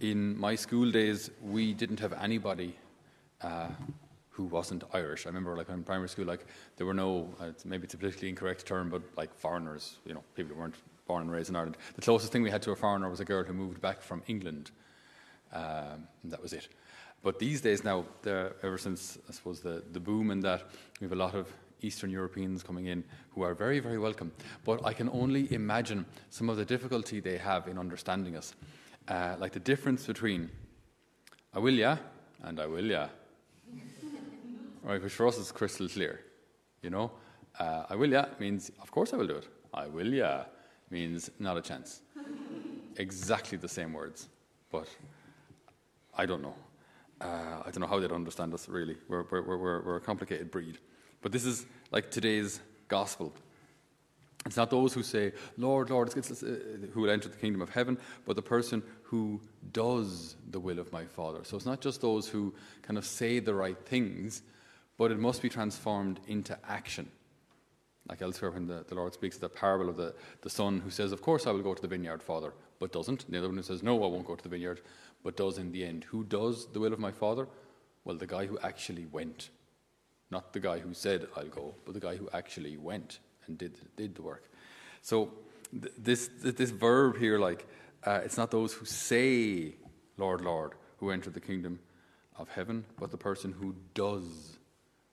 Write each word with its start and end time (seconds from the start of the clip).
in 0.00 0.38
my 0.38 0.54
school 0.54 0.90
days, 0.90 1.30
we 1.42 1.74
didn't 1.74 2.00
have 2.00 2.12
anybody 2.12 2.76
uh, 3.42 3.68
who 4.30 4.44
wasn't 4.44 4.84
Irish. 4.92 5.26
I 5.26 5.30
remember, 5.30 5.56
like 5.56 5.68
in 5.68 5.82
primary 5.82 6.08
school, 6.08 6.26
like 6.26 6.46
there 6.76 6.86
were 6.86 6.94
no 6.94 7.34
uh, 7.40 7.50
maybe 7.64 7.84
it's 7.84 7.94
a 7.94 7.98
politically 7.98 8.28
incorrect 8.28 8.66
term, 8.66 8.90
but 8.90 9.02
like 9.16 9.34
foreigners, 9.34 9.96
you 10.04 10.14
know, 10.14 10.22
people 10.36 10.54
who 10.54 10.60
weren't 10.60 10.76
born 11.06 11.22
and 11.22 11.32
raised 11.32 11.48
in 11.48 11.56
Ireland. 11.56 11.76
The 11.96 12.02
closest 12.02 12.30
thing 12.32 12.42
we 12.42 12.50
had 12.50 12.62
to 12.62 12.70
a 12.70 12.76
foreigner 12.76 13.08
was 13.08 13.20
a 13.20 13.24
girl 13.24 13.42
who 13.42 13.52
moved 13.52 13.80
back 13.80 14.00
from 14.02 14.22
England. 14.28 14.70
Um, 15.52 16.06
that 16.24 16.40
was 16.42 16.52
it. 16.52 16.68
But 17.22 17.38
these 17.38 17.60
days 17.60 17.82
now, 17.82 18.04
ever 18.24 18.78
since 18.78 19.18
I 19.28 19.32
suppose 19.32 19.60
the, 19.60 19.82
the 19.92 19.98
boom 19.98 20.30
in 20.30 20.40
that, 20.40 20.62
we 21.00 21.06
have 21.06 21.12
a 21.12 21.16
lot 21.16 21.34
of 21.34 21.52
Eastern 21.80 22.10
Europeans 22.10 22.62
coming 22.62 22.86
in 22.86 23.02
who 23.34 23.42
are 23.42 23.54
very, 23.54 23.80
very 23.80 23.98
welcome. 23.98 24.30
But 24.64 24.84
I 24.84 24.92
can 24.92 25.08
only 25.08 25.52
imagine 25.52 26.04
some 26.30 26.48
of 26.48 26.56
the 26.56 26.64
difficulty 26.64 27.20
they 27.20 27.38
have 27.38 27.66
in 27.66 27.78
understanding 27.78 28.36
us. 28.36 28.54
Uh, 29.08 29.36
like 29.38 29.52
the 29.52 29.60
difference 29.60 30.06
between 30.06 30.50
I 31.54 31.58
will 31.58 31.74
ya 31.74 31.96
and 32.42 32.60
I 32.60 32.66
will 32.66 32.84
ya. 32.84 33.08
right, 34.82 35.02
which 35.02 35.12
for 35.12 35.26
us 35.26 35.38
is 35.38 35.50
crystal 35.50 35.88
clear. 35.88 36.20
You 36.82 36.90
know, 36.90 37.10
uh, 37.58 37.84
I 37.88 37.96
will 37.96 38.10
ya 38.10 38.26
means, 38.38 38.70
of 38.82 38.90
course 38.90 39.12
I 39.14 39.16
will 39.16 39.26
do 39.26 39.36
it. 39.36 39.48
I 39.72 39.86
will 39.86 40.12
ya 40.12 40.44
means 40.90 41.30
not 41.38 41.56
a 41.56 41.62
chance. 41.62 42.02
exactly 42.96 43.56
the 43.56 43.68
same 43.68 43.92
words, 43.92 44.28
but 44.70 44.88
I 46.16 46.26
don't 46.26 46.42
know. 46.42 46.54
Uh, 47.20 47.62
I 47.64 47.70
don't 47.70 47.80
know 47.80 47.86
how 47.86 47.98
they'd 47.98 48.12
understand 48.12 48.52
us, 48.54 48.68
really. 48.68 48.96
We're, 49.08 49.24
we're, 49.30 49.42
we're, 49.42 49.82
we're 49.82 49.96
a 49.96 50.00
complicated 50.00 50.50
breed. 50.50 50.78
But 51.22 51.32
this 51.32 51.44
is 51.44 51.66
like 51.90 52.10
today's 52.10 52.60
gospel. 52.88 53.32
It's 54.48 54.56
not 54.56 54.70
those 54.70 54.94
who 54.94 55.02
say, 55.02 55.32
Lord, 55.58 55.90
Lord, 55.90 56.08
it's, 56.16 56.30
it's, 56.30 56.42
uh, 56.42 56.58
who 56.94 57.02
will 57.02 57.10
enter 57.10 57.28
the 57.28 57.36
kingdom 57.36 57.60
of 57.60 57.68
heaven, 57.68 57.98
but 58.24 58.34
the 58.34 58.40
person 58.40 58.82
who 59.02 59.42
does 59.72 60.36
the 60.50 60.58
will 60.58 60.78
of 60.78 60.90
my 60.90 61.04
Father. 61.04 61.44
So 61.44 61.54
it's 61.54 61.66
not 61.66 61.82
just 61.82 62.00
those 62.00 62.28
who 62.28 62.54
kind 62.80 62.96
of 62.96 63.04
say 63.04 63.40
the 63.40 63.52
right 63.52 63.76
things, 63.84 64.40
but 64.96 65.12
it 65.12 65.18
must 65.18 65.42
be 65.42 65.50
transformed 65.50 66.20
into 66.28 66.58
action. 66.66 67.10
Like 68.08 68.22
elsewhere, 68.22 68.52
when 68.52 68.66
the, 68.66 68.86
the 68.88 68.94
Lord 68.94 69.12
speaks 69.12 69.36
of 69.36 69.42
the 69.42 69.50
parable 69.50 69.90
of 69.90 69.98
the, 69.98 70.14
the 70.40 70.48
son 70.48 70.80
who 70.80 70.88
says, 70.88 71.12
Of 71.12 71.20
course 71.20 71.46
I 71.46 71.50
will 71.50 71.60
go 71.60 71.74
to 71.74 71.82
the 71.82 71.86
vineyard, 71.86 72.22
Father, 72.22 72.54
but 72.78 72.90
doesn't. 72.90 73.30
The 73.30 73.36
other 73.36 73.48
one 73.48 73.58
who 73.58 73.62
says, 73.62 73.82
No, 73.82 74.02
I 74.02 74.06
won't 74.06 74.26
go 74.26 74.34
to 74.34 74.42
the 74.42 74.48
vineyard, 74.48 74.80
but 75.22 75.36
does 75.36 75.58
in 75.58 75.72
the 75.72 75.84
end. 75.84 76.04
Who 76.04 76.24
does 76.24 76.72
the 76.72 76.80
will 76.80 76.94
of 76.94 76.98
my 76.98 77.12
Father? 77.12 77.48
Well, 78.04 78.16
the 78.16 78.26
guy 78.26 78.46
who 78.46 78.58
actually 78.60 79.04
went. 79.04 79.50
Not 80.30 80.54
the 80.54 80.60
guy 80.60 80.78
who 80.78 80.94
said, 80.94 81.26
I'll 81.36 81.48
go, 81.48 81.74
but 81.84 81.92
the 81.92 82.00
guy 82.00 82.16
who 82.16 82.30
actually 82.32 82.78
went 82.78 83.18
and 83.48 83.58
did, 83.58 83.78
did 83.96 84.14
the 84.14 84.22
work. 84.22 84.44
So, 85.02 85.32
th- 85.72 85.92
this, 85.96 86.30
this 86.42 86.70
verb 86.70 87.18
here, 87.18 87.38
like, 87.38 87.66
uh, 88.04 88.20
it's 88.24 88.36
not 88.36 88.50
those 88.50 88.72
who 88.72 88.84
say, 88.84 89.74
Lord, 90.16 90.40
Lord, 90.40 90.72
who 90.98 91.10
enter 91.10 91.30
the 91.30 91.40
kingdom 91.40 91.78
of 92.36 92.48
heaven, 92.48 92.84
but 92.98 93.10
the 93.10 93.16
person 93.16 93.52
who 93.52 93.74
does 93.94 94.58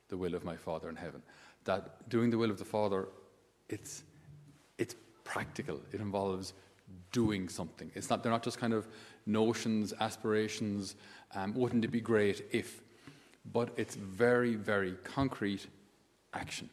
the 0.10 0.18
will 0.18 0.36
of 0.36 0.44
my 0.44 0.56
Father 0.56 0.90
in 0.90 0.96
heaven. 0.96 1.22
That 1.64 2.08
doing 2.10 2.30
the 2.30 2.38
will 2.38 2.52
of 2.52 2.60
the 2.60 2.66
Father, 2.66 3.08
it's, 3.70 4.04
it's 4.78 4.96
practical. 5.24 5.82
It 5.92 6.00
involves 6.00 6.54
doing 7.12 7.50
something. 7.50 7.92
It's 7.96 8.10
not, 8.10 8.22
they're 8.22 8.32
not 8.32 8.44
just 8.44 8.60
kind 8.60 8.74
of 8.74 8.88
notions, 9.26 9.94
aspirations, 10.00 10.96
um, 11.34 11.54
wouldn't 11.56 11.84
it 11.84 11.90
be 11.90 12.02
great 12.02 12.46
if, 12.52 12.82
but 13.52 13.70
it's 13.78 13.96
very, 13.96 14.56
very 14.56 14.94
concrete 15.04 15.66
action. 16.34 16.70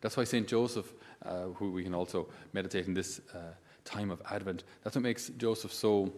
That's 0.00 0.16
why 0.16 0.24
St. 0.24 0.46
Joseph, 0.46 0.92
uh, 1.24 1.46
who 1.54 1.72
we 1.72 1.82
can 1.82 1.94
also 1.94 2.28
meditate 2.52 2.86
in 2.86 2.94
this 2.94 3.20
uh, 3.34 3.54
time 3.84 4.10
of 4.10 4.22
Advent, 4.30 4.64
that's 4.82 4.96
what 4.96 5.02
makes 5.02 5.28
Joseph 5.30 5.72
so 5.72 6.12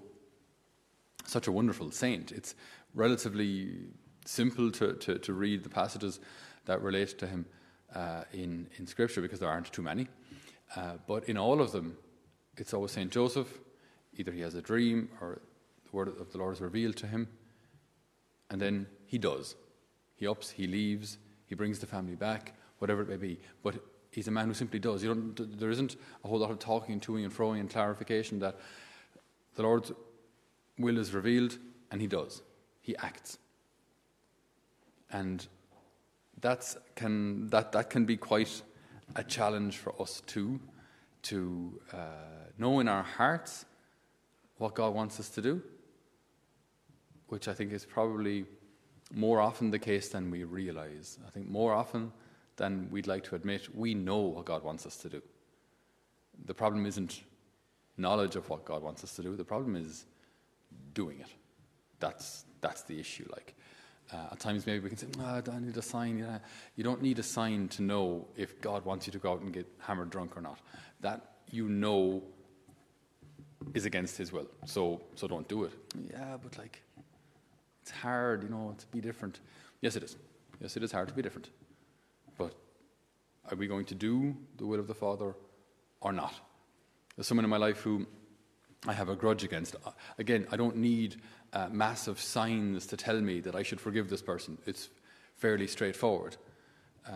such 1.24 1.46
a 1.46 1.52
wonderful 1.52 1.90
saint. 1.90 2.32
It's 2.32 2.54
relatively 2.94 3.78
simple 4.24 4.70
to, 4.72 4.94
to, 4.94 5.18
to 5.18 5.32
read 5.32 5.62
the 5.62 5.68
passages 5.68 6.20
that 6.66 6.82
relate 6.82 7.18
to 7.18 7.26
him 7.26 7.46
uh, 7.94 8.24
in, 8.32 8.68
in 8.78 8.86
Scripture 8.86 9.20
because 9.20 9.40
there 9.40 9.48
aren't 9.48 9.72
too 9.72 9.82
many. 9.82 10.08
Uh, 10.76 10.94
but 11.06 11.28
in 11.28 11.36
all 11.36 11.60
of 11.60 11.72
them, 11.72 11.96
it's 12.56 12.74
always 12.74 12.92
St. 12.92 13.10
Joseph. 13.10 13.58
Either 14.16 14.32
he 14.32 14.40
has 14.40 14.54
a 14.54 14.62
dream 14.62 15.08
or 15.20 15.40
the 15.84 15.96
word 15.96 16.08
of 16.08 16.30
the 16.32 16.38
Lord 16.38 16.54
is 16.54 16.60
revealed 16.60 16.96
to 16.96 17.06
him. 17.06 17.28
And 18.50 18.60
then 18.60 18.86
he 19.06 19.19
does. 19.19 19.54
He 20.16 20.26
ups, 20.26 20.50
he 20.50 20.66
leaves, 20.66 21.19
he 21.46 21.54
brings 21.54 21.78
the 21.78 21.86
family 21.86 22.14
back, 22.14 22.54
whatever 22.80 23.02
it 23.02 23.08
may 23.08 23.16
be. 23.16 23.38
But 23.62 23.76
he's 24.10 24.28
a 24.28 24.30
man 24.30 24.48
who 24.48 24.54
simply 24.54 24.78
does. 24.78 25.02
You 25.02 25.14
don't, 25.14 25.58
there 25.58 25.70
isn't 25.70 25.96
a 26.24 26.28
whole 26.28 26.38
lot 26.38 26.50
of 26.50 26.58
talking 26.58 26.94
and 26.94 27.02
toing 27.02 27.24
and 27.24 27.32
froing 27.32 27.60
and 27.60 27.70
clarification 27.70 28.41
that 28.41 28.58
the 29.54 29.62
Lord's 29.62 29.92
will 30.78 30.98
is 30.98 31.14
revealed 31.14 31.58
and 31.90 32.00
he 32.00 32.06
does. 32.06 32.42
He 32.80 32.96
acts. 32.96 33.38
And 35.12 35.46
that's 36.40 36.76
can, 36.94 37.48
that, 37.48 37.72
that 37.72 37.90
can 37.90 38.04
be 38.04 38.16
quite 38.16 38.62
a 39.16 39.22
challenge 39.22 39.76
for 39.76 40.00
us 40.00 40.22
too, 40.26 40.60
to 41.22 41.80
uh, 41.92 41.96
know 42.58 42.80
in 42.80 42.88
our 42.88 43.02
hearts 43.02 43.66
what 44.58 44.74
God 44.74 44.94
wants 44.94 45.20
us 45.20 45.28
to 45.30 45.42
do, 45.42 45.62
which 47.28 47.48
I 47.48 47.52
think 47.54 47.72
is 47.72 47.84
probably 47.84 48.46
more 49.12 49.40
often 49.40 49.70
the 49.70 49.78
case 49.78 50.08
than 50.08 50.30
we 50.30 50.44
realize. 50.44 51.19
I 51.26 51.30
think 51.30 51.48
more 51.48 51.72
often 51.72 52.12
than 52.60 52.88
we'd 52.91 53.06
like 53.06 53.25
to 53.25 53.34
admit, 53.34 53.75
we 53.75 53.94
know 53.94 54.19
what 54.19 54.44
God 54.44 54.62
wants 54.62 54.84
us 54.84 54.97
to 54.98 55.09
do. 55.09 55.22
The 56.44 56.53
problem 56.53 56.84
isn't 56.84 57.22
knowledge 57.97 58.37
of 58.37 58.50
what 58.50 58.66
God 58.66 58.82
wants 58.82 59.03
us 59.03 59.16
to 59.16 59.22
do, 59.22 59.34
the 59.34 59.44
problem 59.44 59.76
is 59.76 60.04
doing 60.93 61.20
it. 61.20 61.26
That's, 62.00 62.44
that's 62.60 62.82
the 62.82 63.00
issue. 63.00 63.26
Like, 63.31 63.54
uh, 64.12 64.32
at 64.32 64.41
times, 64.41 64.66
maybe 64.66 64.81
we 64.81 64.91
can 64.91 64.99
say, 64.99 65.06
oh, 65.20 65.43
I 65.50 65.59
need 65.59 65.76
a 65.76 65.82
sign. 65.82 66.19
Yeah. 66.19 66.38
You 66.76 66.84
don't 66.84 67.00
need 67.00 67.19
a 67.19 67.22
sign 67.22 67.69
to 67.69 67.82
know 67.82 68.28
if 68.37 68.60
God 68.60 68.84
wants 68.84 69.06
you 69.06 69.12
to 69.12 69.19
go 69.19 69.32
out 69.32 69.41
and 69.41 69.53
get 69.53 69.66
hammered 69.78 70.10
drunk 70.10 70.37
or 70.37 70.43
not. 70.43 70.59
That 71.00 71.37
you 71.50 71.66
know 71.66 72.22
is 73.72 73.87
against 73.87 74.19
His 74.19 74.32
will. 74.32 74.49
So, 74.66 75.00
so 75.15 75.26
don't 75.28 75.49
do 75.49 75.65
it. 75.65 75.72
Yeah, 76.10 76.37
but 76.43 76.59
like, 76.59 76.82
it's 77.82 77.91
hard, 77.91 78.43
you 78.43 78.50
know, 78.50 78.75
to 78.76 78.87
be 78.88 79.00
different. 79.00 79.41
Yes, 79.81 79.97
it 79.97 80.03
is. 80.03 80.16
Yes, 80.60 80.76
it 80.76 80.82
is 80.82 80.93
hard 80.93 81.09
to 81.09 81.15
be 81.15 81.22
different. 81.22 81.49
Are 83.50 83.56
we 83.56 83.66
going 83.66 83.87
to 83.87 83.94
do 83.94 84.37
the 84.59 84.66
will 84.66 84.78
of 84.78 84.87
the 84.87 84.94
Father 84.94 85.34
or 86.00 86.12
not? 86.12 86.34
There's 87.16 87.27
someone 87.27 87.44
in 87.44 87.50
my 87.50 87.56
life 87.56 87.81
who 87.81 88.06
I 88.87 88.93
have 88.93 89.09
a 89.09 89.16
grudge 89.16 89.44
against. 89.44 89.75
Uh, 89.84 89.91
again, 90.19 90.47
I 90.50 90.56
don't 90.56 90.77
need 90.77 91.16
uh, 91.53 91.69
massive 91.71 92.21
signs 92.21 92.87
to 92.87 92.97
tell 92.97 93.21
me 93.21 93.41
that 93.41 93.55
I 93.55 93.62
should 93.62 93.81
forgive 93.81 94.09
this 94.09 94.22
person. 94.22 94.56
It's 94.66 94.88
fairly 95.37 95.66
straightforward. 95.66 96.37
Uh, 97.06 97.12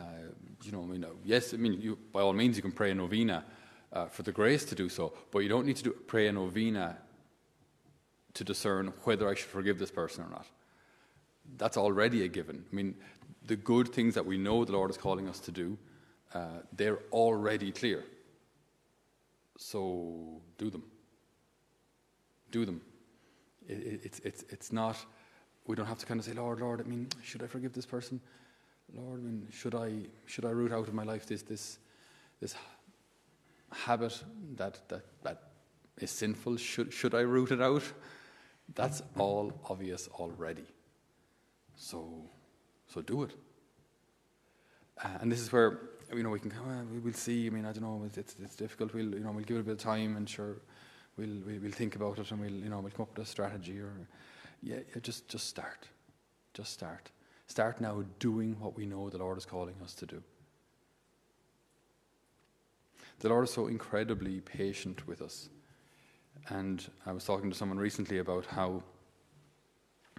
you 0.63 0.73
know, 0.73 0.83
I 0.83 0.87
mean, 0.87 1.05
uh, 1.05 1.09
yes, 1.25 1.55
I 1.55 1.57
mean, 1.57 1.81
you, 1.81 1.99
by 2.13 2.21
all 2.21 2.33
means, 2.33 2.57
you 2.57 2.63
can 2.63 2.73
pray 2.73 2.91
a 2.91 2.95
novena 2.95 3.45
uh, 3.93 4.07
for 4.07 4.23
the 4.23 4.33
grace 4.33 4.65
to 4.67 4.75
do 4.75 4.89
so, 4.89 5.13
but 5.31 5.41
you 5.41 5.49
don't 5.49 5.67
need 5.67 5.77
to 5.77 5.85
do, 5.85 5.93
pray 5.93 6.27
a 6.27 6.33
novena 6.33 6.97
to 8.35 8.45
discern 8.45 8.93
whether 9.05 9.29
I 9.29 9.35
should 9.35 9.51
forgive 9.51 9.79
this 9.79 9.93
person 9.93 10.25
or 10.25 10.31
not. 10.31 10.47
That's 11.59 11.77
already 11.77 12.25
a 12.25 12.29
given. 12.29 12.65
I 12.71 12.75
mean, 12.75 12.97
the 13.47 13.57
good 13.57 13.89
things 13.89 14.15
that 14.15 14.27
we 14.27 14.37
know 14.37 14.65
the 14.65 14.73
Lord 14.73 14.91
is 14.91 14.97
calling 14.97 15.29
us 15.29 15.39
to 15.41 15.53
do, 15.53 15.79
uh, 16.35 16.61
they're 16.77 16.99
already 17.13 17.71
clear. 17.71 18.05
So 19.57 20.43
do 20.59 20.69
them. 20.69 20.83
Do 22.51 22.65
them. 22.65 22.81
It, 23.69 24.01
it's, 24.05 24.19
it's, 24.21 24.45
it's 24.51 24.73
not, 24.73 24.97
we 25.67 25.77
don't 25.77 25.87
have 25.87 25.99
to 25.99 26.07
kind 26.07 26.19
of 26.19 26.27
say, 26.27 26.33
Lord, 26.33 26.61
Lord, 26.61 26.81
I 26.81 26.85
mean, 26.85 27.09
should 27.23 27.43
I 27.43 27.47
forgive 27.47 27.73
this 27.73 27.87
person? 27.87 28.21
Lord, 28.93 29.21
I 29.21 29.23
mean, 29.23 29.49
should 29.51 29.75
I, 29.75 29.93
should 30.27 30.45
I 30.45 30.51
root 30.51 30.73
out 30.73 30.89
of 30.89 30.95
my 30.95 31.05
life 31.05 31.27
this, 31.27 31.43
this, 31.43 31.79
this 32.41 32.55
habit 33.73 34.23
that, 34.57 34.81
that, 34.89 35.05
that 35.23 35.43
is 35.99 36.11
sinful? 36.11 36.57
Should, 36.57 36.93
should 36.93 37.15
I 37.15 37.21
root 37.21 37.53
it 37.53 37.63
out? 37.63 37.85
That's 38.75 39.03
all 39.17 39.53
obvious 39.69 40.09
already. 40.09 40.65
So, 41.77 42.25
so 42.89 43.01
do 43.03 43.23
it. 43.23 43.31
Uh, 45.03 45.09
and 45.21 45.31
this 45.31 45.41
is 45.41 45.53
where 45.53 45.81
you 46.17 46.23
know 46.23 46.31
we 46.31 46.41
can 46.41 46.53
well, 46.67 46.85
we 46.93 46.99
will 46.99 47.13
see. 47.13 47.47
I 47.47 47.51
mean, 47.51 47.65
I 47.65 47.73
don't 47.73 47.83
know. 47.83 48.03
It's, 48.17 48.37
it's 48.43 48.57
difficult. 48.57 48.95
We'll 48.95 49.15
you 49.15 49.21
know 49.21 49.33
we'll 49.33 49.45
give 49.45 49.57
it 49.57 49.61
a 49.61 49.65
bit 49.65 49.73
of 49.73 49.79
time 49.79 50.17
and 50.17 50.29
sure 50.29 50.57
we'll, 51.17 51.41
we'll, 51.47 51.61
we'll 51.61 51.73
think 51.73 51.97
about 51.97 52.19
it 52.19 52.31
and 52.31 52.41
we'll, 52.41 52.51
you 52.51 52.69
know, 52.69 52.81
we'll 52.81 52.91
come 52.91 53.05
up 53.05 53.17
with 53.17 53.27
a 53.27 53.31
strategy 53.31 53.79
or, 53.79 53.93
yeah, 54.63 54.77
yeah, 54.77 55.01
just, 55.03 55.29
just 55.29 55.49
start. 55.49 55.89
Just 56.53 56.73
start. 56.73 57.11
Start 57.47 57.81
now 57.81 58.05
doing 58.19 58.57
what 58.59 58.77
we 58.77 58.87
know 58.87 59.11
the 59.11 59.19
Lord 59.19 59.39
is 59.39 59.45
calling 59.45 59.75
us 59.83 59.95
to 59.95 60.07
do. 60.07 60.23
The 63.21 63.29
Lord 63.29 63.45
is 63.45 63.53
so 63.53 63.67
incredibly 63.69 64.41
patient 64.41 65.07
with 65.07 65.23
us. 65.23 65.49
And 66.49 66.85
I 67.07 67.13
was 67.13 67.25
talking 67.25 67.51
to 67.51 67.57
someone 67.57 67.79
recently 67.79 68.19
about 68.19 68.45
how, 68.47 68.83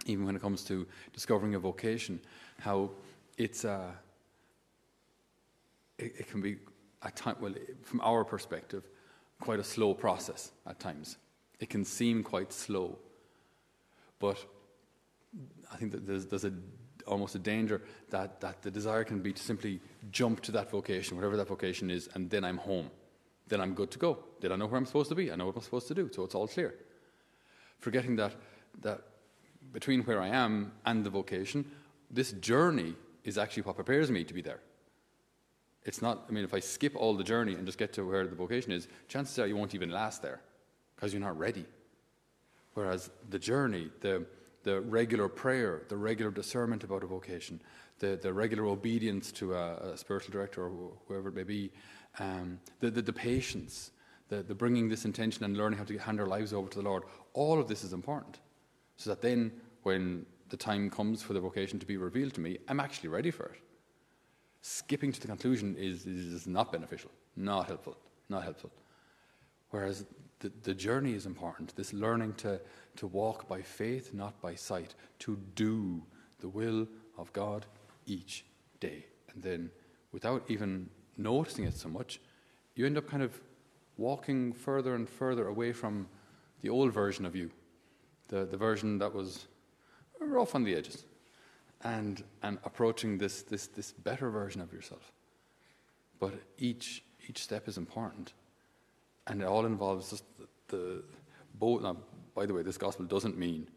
even 0.06 0.24
when 0.24 0.36
it 0.36 0.42
comes 0.42 0.64
to 0.64 0.86
discovering 1.12 1.54
a 1.54 1.58
vocation, 1.58 2.20
how 2.60 2.90
it's 3.38 3.64
a, 3.64 3.70
uh, 3.70 3.90
it, 5.98 6.14
it 6.18 6.30
can 6.30 6.40
be 6.40 6.56
a 7.02 7.10
time, 7.10 7.36
well, 7.40 7.54
from 7.82 8.00
our 8.00 8.24
perspective, 8.24 8.84
quite 9.40 9.58
a 9.58 9.64
slow 9.64 9.94
process 9.94 10.52
at 10.66 10.80
times. 10.80 11.18
It 11.60 11.70
can 11.70 11.84
seem 11.84 12.22
quite 12.22 12.52
slow. 12.52 12.98
But 14.18 14.44
I 15.72 15.76
think 15.76 15.92
that 15.92 16.06
there's, 16.06 16.26
there's 16.26 16.44
a, 16.44 16.52
almost 17.06 17.34
a 17.34 17.38
danger 17.38 17.82
that, 18.10 18.40
that 18.40 18.62
the 18.62 18.70
desire 18.70 19.04
can 19.04 19.20
be 19.20 19.32
to 19.32 19.42
simply 19.42 19.80
jump 20.10 20.40
to 20.42 20.52
that 20.52 20.70
vocation, 20.70 21.16
whatever 21.16 21.36
that 21.36 21.48
vocation 21.48 21.90
is, 21.90 22.08
and 22.14 22.30
then 22.30 22.44
I'm 22.44 22.58
home. 22.58 22.90
Then 23.48 23.60
I'm 23.60 23.74
good 23.74 23.90
to 23.92 23.98
go. 23.98 24.18
Then 24.40 24.52
I 24.52 24.56
know 24.56 24.66
where 24.66 24.78
I'm 24.78 24.86
supposed 24.86 25.08
to 25.10 25.14
be. 25.14 25.30
I 25.30 25.36
know 25.36 25.46
what 25.46 25.56
I'm 25.56 25.62
supposed 25.62 25.88
to 25.88 25.94
do. 25.94 26.10
So 26.12 26.24
it's 26.24 26.34
all 26.34 26.48
clear. 26.48 26.74
Forgetting 27.78 28.16
that, 28.16 28.34
that 28.80 29.02
between 29.72 30.02
where 30.02 30.20
I 30.20 30.28
am 30.28 30.72
and 30.84 31.04
the 31.04 31.10
vocation, 31.10 31.70
this 32.10 32.32
journey 32.32 32.94
is 33.22 33.38
actually 33.38 33.62
what 33.64 33.76
prepares 33.76 34.10
me 34.10 34.24
to 34.24 34.34
be 34.34 34.42
there. 34.42 34.60
It's 35.86 36.02
not, 36.02 36.24
I 36.28 36.32
mean, 36.32 36.42
if 36.42 36.52
I 36.52 36.58
skip 36.58 36.96
all 36.96 37.14
the 37.14 37.24
journey 37.24 37.54
and 37.54 37.64
just 37.64 37.78
get 37.78 37.92
to 37.94 38.04
where 38.04 38.26
the 38.26 38.34
vocation 38.34 38.72
is, 38.72 38.88
chances 39.08 39.38
are 39.38 39.46
you 39.46 39.56
won't 39.56 39.74
even 39.74 39.90
last 39.90 40.20
there 40.20 40.40
because 40.96 41.12
you're 41.12 41.22
not 41.22 41.38
ready. 41.38 41.64
Whereas 42.74 43.08
the 43.30 43.38
journey, 43.38 43.90
the, 44.00 44.26
the 44.64 44.80
regular 44.80 45.28
prayer, 45.28 45.82
the 45.88 45.96
regular 45.96 46.32
discernment 46.32 46.82
about 46.82 47.04
a 47.04 47.06
vocation, 47.06 47.62
the, 48.00 48.18
the 48.20 48.32
regular 48.32 48.66
obedience 48.66 49.30
to 49.32 49.54
a, 49.54 49.92
a 49.92 49.96
spiritual 49.96 50.32
director 50.32 50.64
or 50.64 50.92
whoever 51.06 51.28
it 51.28 51.36
may 51.36 51.44
be, 51.44 51.70
um, 52.18 52.58
the, 52.80 52.90
the, 52.90 53.00
the, 53.00 53.12
patience, 53.12 53.92
the, 54.28 54.42
the 54.42 54.54
bringing 54.54 54.88
this 54.88 55.04
intention 55.04 55.44
and 55.44 55.56
learning 55.56 55.78
how 55.78 55.84
to 55.84 55.96
hand 55.98 56.20
our 56.20 56.26
lives 56.26 56.52
over 56.52 56.68
to 56.68 56.78
the 56.78 56.84
Lord, 56.84 57.04
all 57.32 57.60
of 57.60 57.68
this 57.68 57.84
is 57.84 57.92
important. 57.92 58.40
So 58.96 59.10
that 59.10 59.22
then, 59.22 59.52
when 59.84 60.26
the 60.48 60.56
time 60.56 60.90
comes 60.90 61.22
for 61.22 61.32
the 61.32 61.40
vocation 61.40 61.78
to 61.78 61.86
be 61.86 61.96
revealed 61.96 62.34
to 62.34 62.40
me, 62.40 62.58
I'm 62.66 62.80
actually 62.80 63.08
ready 63.08 63.30
for 63.30 63.46
it. 63.46 63.60
Skipping 64.68 65.12
to 65.12 65.20
the 65.20 65.28
conclusion 65.28 65.76
is, 65.78 66.06
is 66.06 66.48
not 66.48 66.72
beneficial, 66.72 67.12
not 67.36 67.68
helpful, 67.68 67.96
not 68.28 68.42
helpful. 68.42 68.72
Whereas 69.70 70.04
the, 70.40 70.50
the 70.64 70.74
journey 70.74 71.14
is 71.14 71.24
important, 71.24 71.76
this 71.76 71.92
learning 71.92 72.34
to, 72.38 72.60
to 72.96 73.06
walk 73.06 73.46
by 73.46 73.62
faith, 73.62 74.12
not 74.12 74.42
by 74.42 74.56
sight, 74.56 74.96
to 75.20 75.38
do 75.54 76.02
the 76.40 76.48
will 76.48 76.88
of 77.16 77.32
God 77.32 77.64
each 78.06 78.44
day. 78.80 79.06
And 79.32 79.40
then, 79.40 79.70
without 80.10 80.42
even 80.48 80.90
noticing 81.16 81.64
it 81.64 81.76
so 81.76 81.88
much, 81.88 82.20
you 82.74 82.86
end 82.86 82.98
up 82.98 83.08
kind 83.08 83.22
of 83.22 83.40
walking 83.96 84.52
further 84.52 84.96
and 84.96 85.08
further 85.08 85.46
away 85.46 85.72
from 85.72 86.08
the 86.62 86.70
old 86.70 86.92
version 86.92 87.24
of 87.24 87.36
you, 87.36 87.52
the, 88.26 88.44
the 88.44 88.56
version 88.56 88.98
that 88.98 89.14
was 89.14 89.46
rough 90.18 90.56
on 90.56 90.64
the 90.64 90.74
edges, 90.74 91.04
and, 91.82 92.22
and 92.42 92.58
approaching 92.64 93.18
this, 93.18 93.42
this, 93.42 93.66
this 93.68 93.92
better 93.92 94.30
version 94.30 94.60
of 94.60 94.72
yourself. 94.72 95.12
But 96.18 96.34
each, 96.58 97.02
each 97.28 97.42
step 97.42 97.68
is 97.68 97.76
important, 97.76 98.32
and 99.26 99.42
it 99.42 99.44
all 99.44 99.66
involves 99.66 100.10
just 100.10 100.24
the, 100.38 100.46
the 100.68 101.02
both. 101.54 101.82
Now, 101.82 101.96
by 102.34 102.46
the 102.46 102.54
way, 102.54 102.62
this 102.62 102.78
gospel 102.78 103.04
doesn't 103.06 103.36
mean 103.38 103.68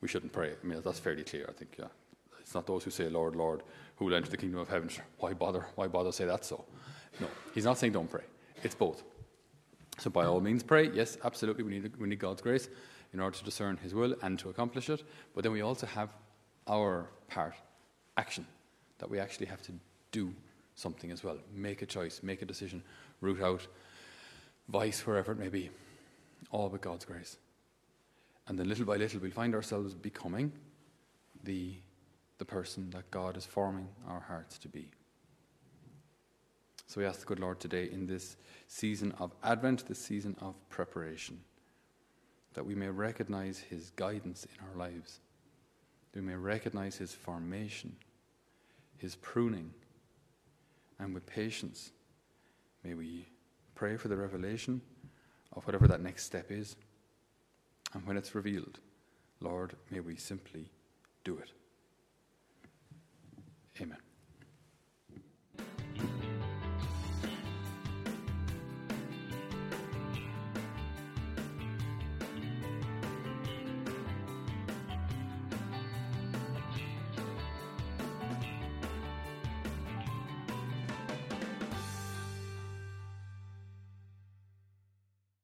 we 0.00 0.08
shouldn't 0.08 0.32
pray. 0.32 0.52
I 0.52 0.66
mean, 0.66 0.80
that's 0.84 0.98
fairly 0.98 1.24
clear, 1.24 1.46
I 1.48 1.52
think, 1.52 1.76
yeah. 1.78 1.86
It's 2.40 2.54
not 2.54 2.66
those 2.66 2.82
who 2.82 2.90
say, 2.90 3.08
Lord, 3.08 3.36
Lord, 3.36 3.62
who 3.96 4.04
will 4.04 4.14
enter 4.14 4.30
the 4.30 4.36
kingdom 4.36 4.58
of 4.58 4.68
heaven. 4.68 4.90
Why 5.18 5.32
bother? 5.32 5.66
Why 5.76 5.86
bother 5.86 6.10
say 6.10 6.24
that 6.24 6.44
so? 6.44 6.64
No, 7.20 7.28
he's 7.54 7.64
not 7.64 7.78
saying 7.78 7.92
don't 7.92 8.10
pray. 8.10 8.24
It's 8.64 8.74
both. 8.74 9.04
So 9.98 10.10
by 10.10 10.24
all 10.24 10.40
means 10.40 10.62
pray. 10.62 10.90
Yes, 10.92 11.18
absolutely, 11.24 11.62
we 11.62 11.78
need, 11.78 11.96
we 11.96 12.08
need 12.08 12.18
God's 12.18 12.42
grace 12.42 12.68
in 13.12 13.20
order 13.20 13.36
to 13.36 13.44
discern 13.44 13.76
his 13.76 13.94
will 13.94 14.14
and 14.22 14.38
to 14.38 14.48
accomplish 14.48 14.90
it. 14.90 15.02
But 15.34 15.44
then 15.44 15.52
we 15.52 15.60
also 15.60 15.86
have 15.86 16.10
our 16.66 17.08
part, 17.28 17.54
action, 18.16 18.46
that 18.98 19.10
we 19.10 19.18
actually 19.18 19.46
have 19.46 19.62
to 19.62 19.72
do 20.10 20.32
something 20.74 21.10
as 21.10 21.24
well. 21.24 21.38
Make 21.54 21.82
a 21.82 21.86
choice, 21.86 22.20
make 22.22 22.42
a 22.42 22.46
decision, 22.46 22.82
root 23.20 23.40
out 23.42 23.66
vice 24.68 25.06
wherever 25.06 25.32
it 25.32 25.38
may 25.38 25.48
be, 25.48 25.70
all 26.50 26.68
but 26.68 26.80
God's 26.80 27.04
grace. 27.04 27.36
And 28.48 28.58
then 28.58 28.68
little 28.68 28.84
by 28.84 28.96
little 28.96 29.20
we'll 29.20 29.30
find 29.30 29.54
ourselves 29.54 29.94
becoming 29.94 30.52
the 31.44 31.74
the 32.42 32.46
person 32.46 32.90
that 32.90 33.08
God 33.12 33.36
is 33.36 33.46
forming 33.46 33.86
our 34.08 34.18
hearts 34.18 34.58
to 34.58 34.68
be. 34.68 34.90
So 36.88 37.00
we 37.00 37.06
ask 37.06 37.20
the 37.20 37.26
good 37.26 37.38
Lord 37.38 37.60
today 37.60 37.88
in 37.92 38.04
this 38.04 38.36
season 38.66 39.14
of 39.20 39.30
Advent, 39.44 39.86
this 39.86 40.00
season 40.00 40.34
of 40.40 40.56
preparation, 40.68 41.38
that 42.54 42.66
we 42.66 42.74
may 42.74 42.88
recognize 42.88 43.60
His 43.60 43.90
guidance 43.90 44.44
in 44.44 44.64
our 44.68 44.76
lives, 44.76 45.20
that 46.12 46.20
we 46.20 46.26
may 46.26 46.36
recognize 46.36 46.96
His 46.96 47.12
formation, 47.12 47.96
His 48.98 49.14
pruning, 49.16 49.72
and 50.98 51.14
with 51.14 51.26
patience, 51.26 51.90
may 52.84 52.94
we 52.94 53.26
pray 53.74 53.96
for 53.96 54.08
the 54.08 54.16
revelation 54.16 54.80
of 55.52 55.66
whatever 55.66 55.88
that 55.88 56.00
next 56.00 56.24
step 56.24 56.50
is. 56.50 56.76
And 57.92 58.06
when 58.06 58.16
it's 58.16 58.34
revealed, 58.34 58.78
Lord, 59.40 59.74
may 59.90 60.00
we 60.00 60.16
simply 60.16 60.70
do 61.24 61.38
it. 61.38 61.50
Amen. 63.80 63.98